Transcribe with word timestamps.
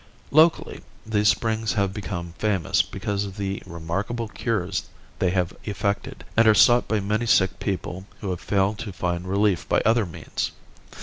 Locally, 0.31 0.81
these 1.05 1.27
springs 1.27 1.73
have 1.73 1.93
become 1.93 2.33
famous 2.39 2.81
because 2.81 3.23
of 3.23 3.37
the 3.37 3.61
remarkable 3.67 4.29
cures 4.29 4.89
they 5.19 5.29
have 5.29 5.55
effected, 5.65 6.23
and 6.35 6.47
are 6.47 6.55
sought 6.55 6.87
by 6.87 6.99
many 6.99 7.27
sick 7.27 7.59
people 7.59 8.07
who 8.19 8.31
have 8.31 8.41
failed 8.41 8.79
to 8.79 8.91
find 8.93 9.27
relief 9.27 9.69
by 9.69 9.79
other 9.81 10.07
means. 10.07 10.53